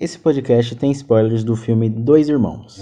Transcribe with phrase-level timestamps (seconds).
[0.00, 2.80] Esse podcast tem spoilers do filme Dois Irmãos.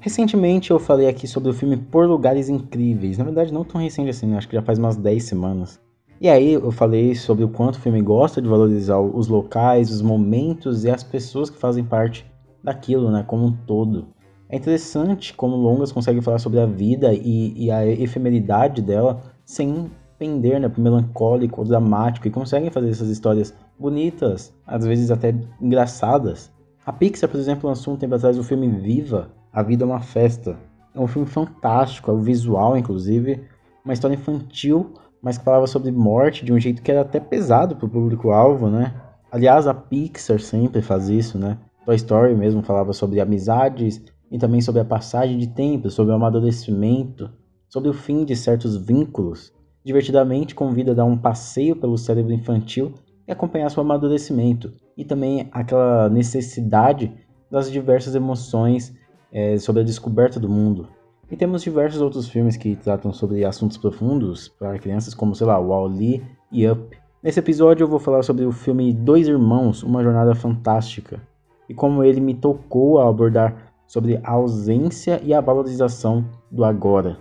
[0.00, 3.18] Recentemente eu falei aqui sobre o filme Por Lugares Incríveis.
[3.18, 4.36] Na verdade, não tão recente assim, né?
[4.36, 5.80] acho que já faz umas 10 semanas.
[6.20, 10.02] E aí eu falei sobre o quanto o filme gosta de valorizar os locais, os
[10.02, 12.26] momentos e as pessoas que fazem parte
[12.66, 14.08] daquilo, né, como um todo.
[14.48, 19.90] É interessante como Longas consegue falar sobre a vida e, e a efemeridade dela sem
[20.18, 25.34] pender né, pro melancólico ou dramático e conseguem fazer essas histórias bonitas, às vezes até
[25.60, 26.52] engraçadas.
[26.84, 30.00] A Pixar, por exemplo, lançou um tempo atrás o filme Viva, A Vida é uma
[30.00, 30.56] Festa.
[30.94, 33.44] É um filme fantástico, é o visual, inclusive,
[33.84, 37.76] uma história infantil, mas que falava sobre morte de um jeito que era até pesado
[37.76, 38.94] pro público-alvo, né?
[39.30, 41.58] Aliás, a Pixar sempre faz isso, né?
[41.86, 46.16] Toy Story mesmo falava sobre amizades e também sobre a passagem de tempo, sobre o
[46.16, 47.30] amadurecimento,
[47.68, 49.54] sobre o fim de certos vínculos.
[49.84, 52.92] Divertidamente convida a dar um passeio pelo cérebro infantil
[53.26, 57.12] e acompanhar seu amadurecimento, e também aquela necessidade
[57.48, 58.92] das diversas emoções
[59.32, 60.88] é, sobre a descoberta do mundo.
[61.30, 65.56] E temos diversos outros filmes que tratam sobre assuntos profundos para crianças, como, sei lá,
[65.56, 66.20] Wall-E
[66.50, 66.98] e Up.
[67.22, 71.20] Nesse episódio eu vou falar sobre o filme Dois Irmãos, Uma Jornada Fantástica,
[71.68, 77.16] e como ele me tocou ao abordar sobre a ausência e a valorização do agora.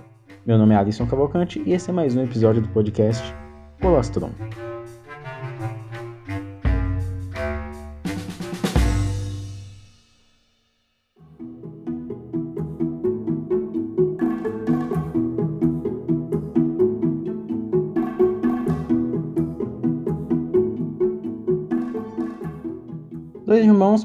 [0.46, 3.36] Meu nome é Alisson Cavalcante e esse é mais um episódio do podcast
[3.82, 4.30] Colostrum.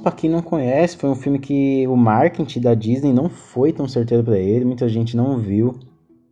[0.00, 3.86] Para quem não conhece, foi um filme que o marketing da Disney não foi tão
[3.86, 5.78] certeiro para ele, muita gente não viu.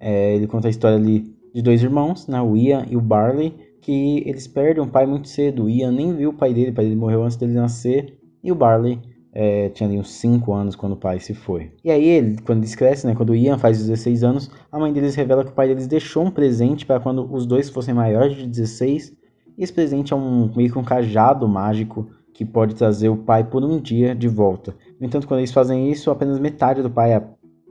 [0.01, 3.55] É, ele conta a história ali de dois irmãos, né, o Ian e o Barley,
[3.81, 5.65] que eles perdem um pai muito cedo.
[5.65, 8.53] O Ian nem viu o pai dele, o pai dele morreu antes dele nascer, e
[8.53, 8.99] o Barley
[9.33, 11.73] é, tinha ali uns 5 anos quando o pai se foi.
[11.85, 14.93] E aí, ele, quando eles crescem, né, quando o Ian faz 16 anos, a mãe
[14.93, 18.37] deles revela que o pai deles deixou um presente para quando os dois fossem maiores
[18.37, 19.17] de 16,
[19.57, 23.43] e esse presente é um meio que um cajado mágico que pode trazer o pai
[23.43, 24.73] por um dia de volta.
[25.01, 27.21] No entanto, quando eles fazem isso, apenas metade do pai, a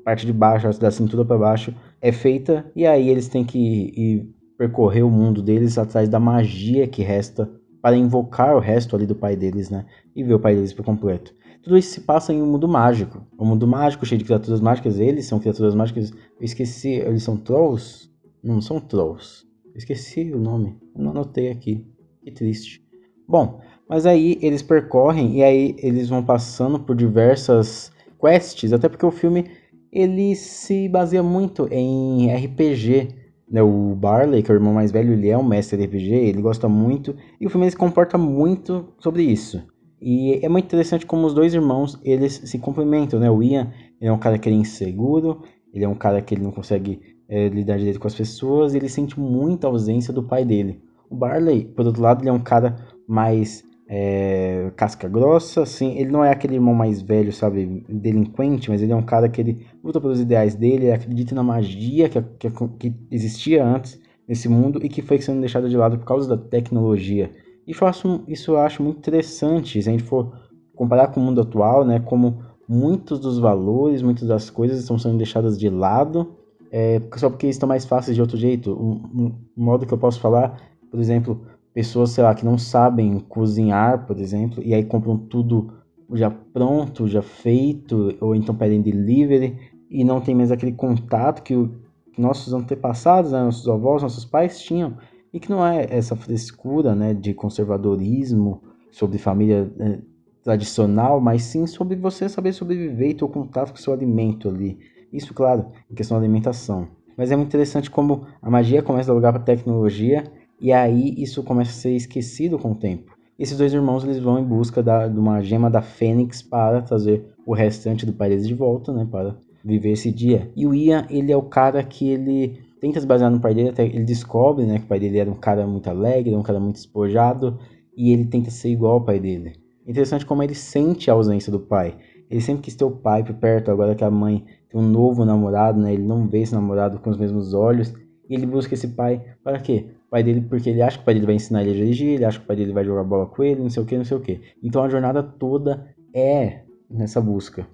[0.03, 4.29] parte de baixo, da cintura para baixo, é feita, e aí eles têm que ir
[4.57, 7.50] percorrer o mundo deles atrás da magia que resta
[7.81, 9.85] para invocar o resto ali do pai deles, né?
[10.13, 11.33] E ver o pai deles por completo.
[11.63, 13.25] Tudo isso se passa em um mundo mágico.
[13.39, 15.00] Um mundo mágico cheio de criaturas mágicas.
[15.00, 16.11] Eles são criaturas mágicas.
[16.11, 16.89] Eu esqueci.
[16.89, 18.11] Eles são trolls?
[18.44, 19.45] Não são trolls.
[19.67, 20.77] Eu esqueci o nome.
[20.94, 21.88] Eu não anotei aqui.
[22.22, 22.85] Que triste.
[23.25, 29.06] Bom, mas aí eles percorrem e aí eles vão passando por diversas quests, até porque
[29.06, 29.46] o filme
[29.92, 33.09] ele se baseia muito em RPG.
[33.50, 33.62] Né?
[33.64, 36.42] O Barley, que é o irmão mais velho, ele é um mestre de RPG, ele
[36.42, 39.66] gosta muito, e o filme se comporta muito sobre isso.
[40.02, 43.31] E é muito interessante como os dois irmãos, eles se complementam, né?
[43.31, 45.42] O Ian, é um cara que é inseguro,
[45.74, 48.90] ele é um cara que ele não consegue é, lidar direito com as pessoas, ele
[48.90, 50.81] sente muita ausência do pai dele.
[51.09, 52.75] O Barley, por outro lado, ele é um cara
[53.08, 58.81] mais é, casca grossa, assim, ele não é aquele irmão mais velho, sabe, delinquente, mas
[58.81, 62.22] ele é um cara que ele luta pelos ideais dele, ele acredita na magia que,
[62.22, 66.28] que, que existia antes nesse mundo e que foi sendo deixada de lado por causa
[66.28, 67.31] da tecnologia.
[67.66, 70.34] Eu acho, isso eu acho muito interessante, se a gente for
[70.75, 75.18] comparar com o mundo atual, né, como muitos dos valores, muitas das coisas estão sendo
[75.18, 76.36] deixadas de lado,
[76.72, 78.72] é, só porque estão mais fáceis de outro jeito.
[78.74, 80.59] Um, um modo que eu posso falar,
[80.92, 81.42] por exemplo,
[81.77, 85.71] pessoas, sei lá, que não sabem cozinhar, por exemplo, e aí compram tudo
[86.13, 89.55] já pronto, já feito, ou então pedem delivery
[89.88, 91.69] e não tem mais aquele contato que, o,
[92.17, 94.97] nossos antepassados, né, nossos avós, nossos pais tinham,
[95.31, 98.59] e que não é essa frescura né, de conservadorismo
[98.89, 99.99] sobre família né,
[100.44, 104.50] tradicional, mas sim sobre você saber sobreviver e ter o contato com o seu alimento
[104.50, 104.80] ali.
[105.13, 106.88] Isso, claro, em questão da alimentação.
[107.15, 110.23] Mas é muito interessante como a magia começa a lugar para a tecnologia
[110.59, 113.18] e aí isso começa a ser esquecido com o tempo.
[113.38, 117.24] Esses dois irmãos eles vão em busca da, de uma gema da Fênix para trazer
[117.45, 120.51] o restante do deles de volta, né, para viver esse dia.
[120.56, 123.69] E o Ian, ele é o cara que ele tenta se basear no pai dele,
[123.69, 126.59] até ele descobre, né, que o pai dele era um cara muito alegre, um cara
[126.59, 127.59] muito espojado,
[127.95, 129.54] e ele tenta ser igual ao pai dele.
[129.86, 131.95] Interessante como ele sente a ausência do pai.
[132.30, 135.24] Ele sempre quis ter o pai por perto, agora que a mãe tem um novo
[135.24, 137.94] namorado, né, ele não vê esse namorado com os mesmos olhos,
[138.30, 139.86] e ele busca esse pai para quê?
[140.09, 142.25] Pai dele, porque ele acha que o pai dele vai ensinar ele a dirigir, ele
[142.25, 144.06] acha que o pai dele vai jogar bola com ele, não sei o que, não
[144.06, 144.42] sei o que.
[144.63, 147.68] Então a jornada toda é nessa busca.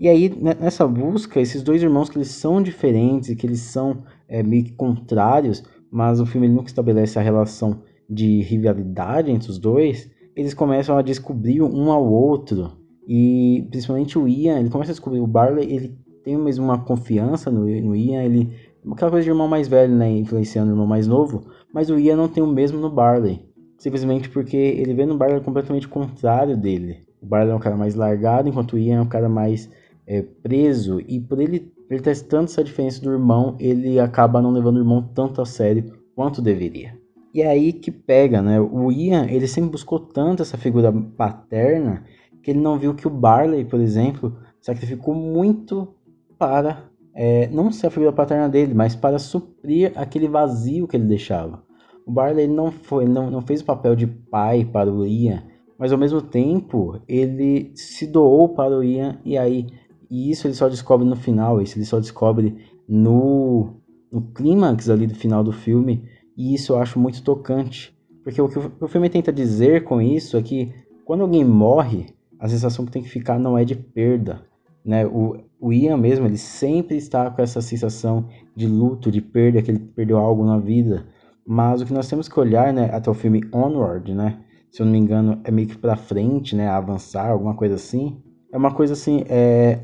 [0.00, 4.42] E aí, nessa busca, esses dois irmãos que eles são diferentes que eles são é,
[4.44, 10.08] meio que contrários, mas o filme nunca estabelece a relação de rivalidade entre os dois,
[10.36, 12.78] eles começam a descobrir um ao outro.
[13.08, 17.50] E principalmente o Ian, ele começa a descobrir o Barley, ele tem mesmo uma confiança
[17.50, 18.52] no, no Ian, ele.
[18.92, 20.10] Aquela coisa de irmão mais velho, né?
[20.10, 21.46] Influenciando o irmão mais novo.
[21.72, 23.40] Mas o Ian não tem o mesmo no Barley.
[23.78, 27.06] Simplesmente porque ele vê no Barley completamente contrário dele.
[27.22, 29.70] O Barley é um cara mais largado, enquanto o Ian é um cara mais
[30.06, 31.00] é, preso.
[31.06, 35.02] E por ele, ele testando essa diferença do irmão, ele acaba não levando o irmão
[35.14, 36.98] tanto a sério quanto deveria.
[37.32, 38.60] E é aí que pega, né?
[38.60, 42.04] O Ian, ele sempre buscou tanto essa figura paterna
[42.42, 45.94] que ele não viu que o Barley, por exemplo, sacrificou muito
[46.38, 51.06] para é, não ser a figura paterna dele, mas para suprir aquele vazio que ele
[51.06, 51.62] deixava.
[52.06, 55.42] O Barley não foi, não, não fez o papel de pai para o Ian,
[55.78, 59.66] mas ao mesmo tempo ele se doou para o Ian e aí
[60.10, 62.56] e isso ele só descobre no final, isso ele só descobre
[62.88, 63.74] no,
[64.10, 66.04] no clímax ali do final do filme,
[66.36, 67.94] e isso eu acho muito tocante.
[68.24, 70.72] Porque o que o filme tenta dizer com isso é que
[71.04, 72.06] quando alguém morre,
[72.38, 74.42] a sensação que tem que ficar não é de perda.
[74.84, 75.06] Né?
[75.06, 79.70] O, o Ian mesmo, ele sempre está com essa sensação de luto, de perda, que
[79.70, 81.06] ele perdeu algo na vida.
[81.46, 84.38] Mas o que nós temos que olhar, né, até o filme Onward, né?
[84.70, 88.18] Se eu não me engano, é meio que para frente, né, avançar, alguma coisa assim.
[88.52, 89.80] É uma coisa assim, é,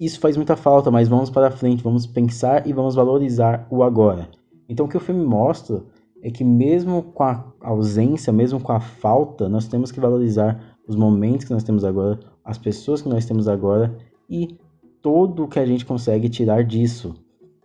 [0.00, 4.28] isso faz muita falta, mas vamos para frente, vamos pensar e vamos valorizar o agora.
[4.68, 5.82] Então o que o filme mostra
[6.22, 10.96] é que mesmo com a ausência, mesmo com a falta, nós temos que valorizar os
[10.96, 13.96] momentos que nós temos agora, as pessoas que nós temos agora
[14.28, 14.56] e
[15.08, 17.14] todo o que a gente consegue tirar disso.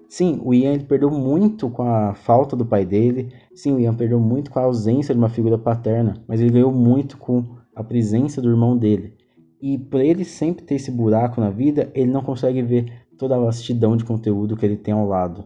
[0.08, 3.34] Sim, o Ian perdeu muito com a falta do pai dele.
[3.54, 6.72] Sim, o Ian perdeu muito com a ausência de uma figura paterna, mas ele ganhou
[6.72, 7.44] muito com
[7.76, 9.16] a presença do irmão dele.
[9.62, 13.40] E por ele sempre ter esse buraco na vida, ele não consegue ver toda a
[13.40, 15.44] vastidão de conteúdo que ele tem ao lado.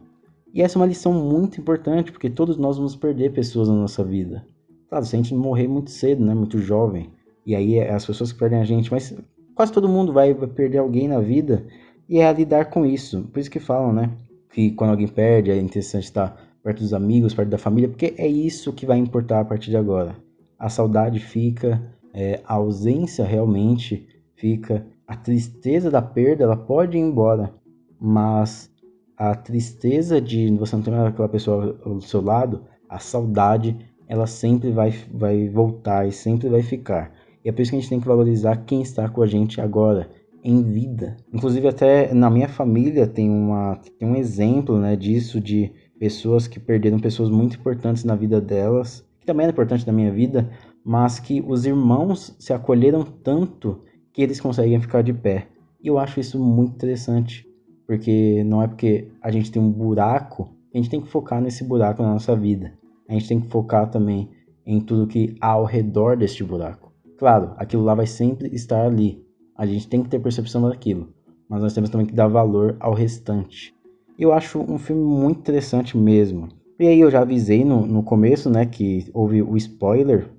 [0.53, 4.03] E essa é uma lição muito importante, porque todos nós vamos perder pessoas na nossa
[4.03, 4.45] vida.
[4.87, 7.09] Claro, se a gente morrer muito cedo, né, muito jovem,
[7.43, 9.17] e aí é as pessoas que perdem a gente, mas
[9.55, 11.65] quase todo mundo vai perder alguém na vida,
[12.09, 13.23] e é a lidar com isso.
[13.23, 14.11] Por isso que falam, né,
[14.51, 18.27] que quando alguém perde, é interessante estar perto dos amigos, perto da família, porque é
[18.27, 20.15] isso que vai importar a partir de agora.
[20.57, 21.81] A saudade fica,
[22.13, 27.53] é, a ausência realmente fica, a tristeza da perda ela pode ir embora,
[27.99, 28.69] mas
[29.15, 33.77] a tristeza de você não ter aquela pessoa do seu lado, a saudade,
[34.07, 37.11] ela sempre vai, vai voltar e sempre vai ficar.
[37.43, 39.61] E é por isso que a gente tem que valorizar quem está com a gente
[39.61, 40.09] agora,
[40.43, 41.17] em vida.
[41.33, 46.59] Inclusive até na minha família tem, uma, tem um exemplo né, disso, de pessoas que
[46.59, 50.49] perderam pessoas muito importantes na vida delas, que também é importante na minha vida,
[50.83, 53.81] mas que os irmãos se acolheram tanto
[54.13, 55.47] que eles conseguem ficar de pé.
[55.81, 57.45] E eu acho isso muito interessante,
[57.85, 61.63] porque não é porque a gente tem um buraco, a gente tem que focar nesse
[61.63, 62.73] buraco na nossa vida.
[63.07, 64.29] A gente tem que focar também
[64.65, 66.91] em tudo que há ao redor deste buraco.
[67.17, 69.25] Claro, aquilo lá vai sempre estar ali.
[69.57, 71.09] A gente tem que ter percepção daquilo,
[71.49, 73.73] mas nós temos também que dar valor ao restante.
[74.17, 76.49] Eu acho um filme muito interessante mesmo.
[76.79, 80.29] E aí eu já avisei no, no começo, né, que houve o spoiler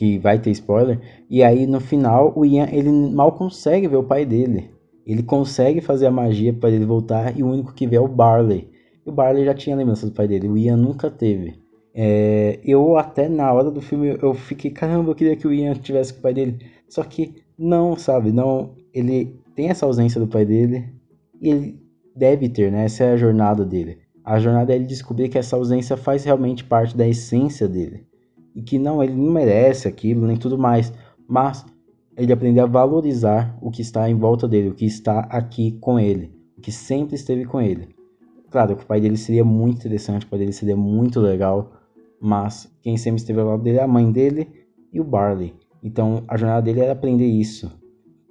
[0.00, 0.98] que vai ter spoiler.
[1.28, 4.70] E aí no final o Ian ele mal consegue ver o pai dele.
[5.06, 8.08] Ele consegue fazer a magia para ele voltar e o único que vê é o
[8.08, 8.70] Barley.
[9.04, 11.60] E o Barley já tinha lembrança do pai dele, o Ian nunca teve.
[11.92, 15.74] É, eu até na hora do filme eu fiquei, caramba, eu queria que o Ian
[15.74, 16.58] tivesse com o pai dele.
[16.88, 18.32] Só que não, sabe?
[18.32, 20.88] Não, ele tem essa ausência do pai dele
[21.38, 21.82] e ele
[22.16, 22.86] deve ter, né?
[22.86, 23.98] Essa é a jornada dele.
[24.24, 28.06] A jornada é ele descobrir que essa ausência faz realmente parte da essência dele
[28.54, 30.90] e que não, ele não merece aquilo, nem tudo mais,
[31.28, 31.66] mas
[32.16, 36.00] ele aprender a valorizar o que está em volta dele, o que está aqui com
[36.00, 37.94] ele, o que sempre esteve com ele.
[38.50, 41.72] Claro que o pai dele seria muito interessante, o pai dele seria muito legal,
[42.20, 44.48] mas quem sempre esteve ao lado dele é a mãe dele
[44.92, 45.54] e o Barley.
[45.82, 47.70] Então a jornada dele era aprender isso.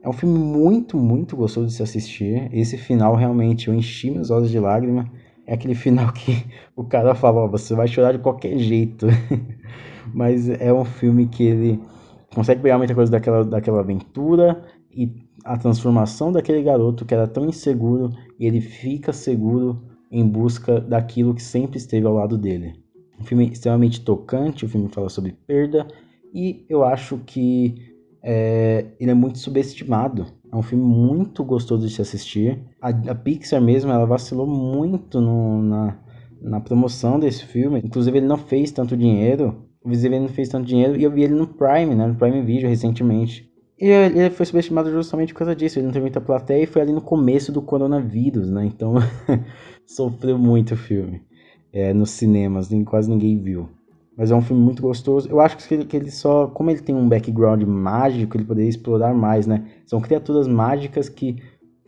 [0.01, 2.49] É um filme muito, muito gostoso de se assistir.
[2.53, 5.11] Esse final realmente eu enchi meus olhos de lágrima.
[5.45, 9.07] É aquele final que o cara fala, oh, você vai chorar de qualquer jeito.
[10.13, 11.79] mas é um filme que ele
[12.33, 15.11] consegue pegar muita coisa daquela, daquela aventura e
[15.43, 21.33] a transformação daquele garoto que era tão inseguro e ele fica seguro em busca daquilo
[21.33, 22.73] que sempre esteve ao lado dele.
[23.19, 25.87] Um filme extremamente tocante, o filme fala sobre perda
[26.33, 27.75] e eu acho que
[28.21, 30.25] é, ele é muito subestimado.
[30.51, 32.59] É um filme muito gostoso de se assistir.
[32.81, 35.99] A, a Pixar mesmo, ela vacilou muito no, na,
[36.41, 37.81] na promoção desse filme.
[37.83, 41.23] Inclusive, ele não fez tanto dinheiro o Visível não fez tanto dinheiro e eu vi
[41.23, 42.05] ele no Prime, né?
[42.05, 43.49] No Prime Video recentemente.
[43.79, 45.79] E ele foi subestimado justamente por causa disso.
[45.79, 48.65] Ele não teve muita plateia e foi ali no começo do coronavírus, né?
[48.65, 48.95] Então
[49.87, 51.21] sofreu muito o filme.
[51.71, 53.69] É, nos cinemas, nem, quase ninguém viu.
[54.19, 55.29] Mas é um filme muito gostoso.
[55.29, 56.47] Eu acho que ele, que ele só.
[56.47, 59.65] Como ele tem um background mágico, ele poderia explorar mais, né?
[59.85, 61.37] São criaturas mágicas que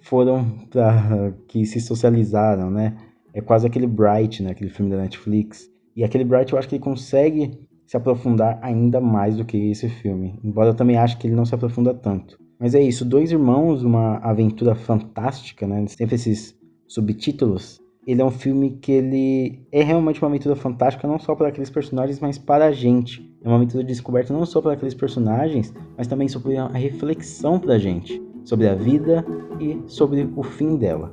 [0.01, 1.33] foram pra.
[1.49, 2.95] que se socializaram, né?
[3.33, 4.51] É quase aquele Bright, né?
[4.51, 5.69] Aquele filme da Netflix.
[5.93, 7.51] E aquele Bright eu acho que ele consegue
[7.85, 10.39] se aprofundar ainda mais do que esse filme.
[10.41, 12.39] Embora eu também ache que ele não se aprofunda tanto.
[12.57, 15.85] Mas é isso, Dois Irmãos, uma aventura fantástica, né?
[15.87, 16.55] Sempre esses
[16.87, 17.80] subtítulos.
[18.11, 21.69] Ele é um filme que ele é realmente uma aventura fantástica, não só para aqueles
[21.69, 23.25] personagens, mas para a gente.
[23.41, 27.57] É uma aventura de descoberta não só para aqueles personagens, mas também sobre a reflexão
[27.57, 29.25] para a gente, sobre a vida
[29.61, 31.09] e sobre o fim dela.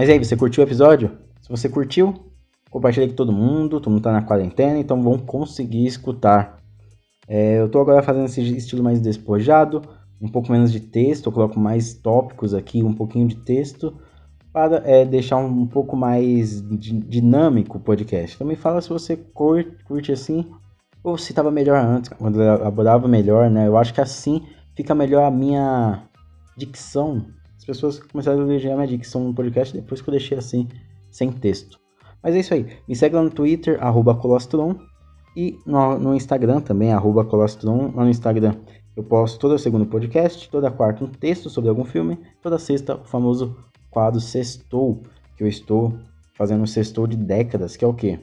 [0.00, 1.10] Mas aí, você curtiu o episódio?
[1.42, 2.14] Se você curtiu,
[2.70, 3.78] compartilhe com todo mundo.
[3.78, 6.56] Todo mundo tá na quarentena, então vão conseguir escutar.
[7.28, 9.82] É, eu tô agora fazendo esse estilo mais despojado,
[10.18, 11.26] um pouco menos de texto.
[11.26, 13.94] Eu coloco mais tópicos aqui, um pouquinho de texto,
[14.50, 18.38] para é, deixar um, um, pouco mais dinâmico o podcast.
[18.38, 20.50] Também fala se você curte, curte assim,
[21.04, 23.68] ou se estava melhor antes, quando eu elaborava melhor, né?
[23.68, 26.04] Eu acho que assim fica melhor a minha
[26.56, 27.22] dicção
[27.60, 30.66] as pessoas começaram a elogiar minha dicção no podcast depois que eu deixei assim,
[31.10, 31.78] sem texto.
[32.22, 32.66] Mas é isso aí.
[32.88, 33.78] Me segue lá no Twitter,
[34.18, 34.76] Colostron.
[35.36, 37.92] E no, no Instagram também, arroba Colostron.
[37.94, 38.56] Lá no Instagram
[38.96, 43.04] eu posto toda segunda podcast, toda quarta um texto sobre algum filme, toda sexta o
[43.04, 43.54] famoso
[43.90, 45.02] quadro Sextou,
[45.36, 45.98] que eu estou
[46.32, 48.18] fazendo um Sextou de décadas, que é o quê?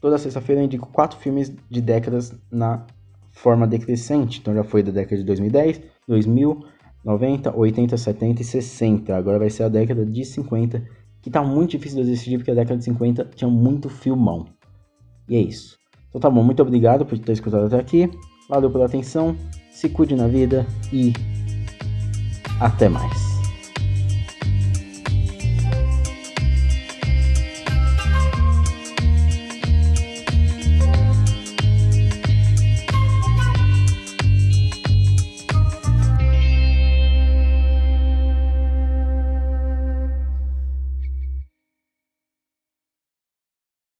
[0.00, 2.86] Toda sexta-feira eu indico quatro filmes de décadas na
[3.32, 4.40] forma decrescente.
[4.40, 6.64] Então já foi da década de 2010, 2000,
[7.04, 9.16] 90, 80, 70 e 60.
[9.16, 10.82] Agora vai ser a década de 50,
[11.20, 14.46] que tá muito difícil de decidir porque a década de 50 tinha muito filmão.
[15.28, 15.78] E é isso.
[16.08, 18.10] Então tá bom, muito obrigado por ter escutado até aqui.
[18.48, 19.36] Valeu pela atenção,
[19.70, 21.12] se cuide na vida e
[22.60, 23.31] até mais.